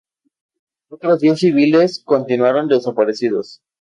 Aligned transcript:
Otros 0.89 1.19
diez 1.19 1.37
civiles 1.41 2.01
continuaron 2.03 2.67
desaparecidos. 2.67 3.61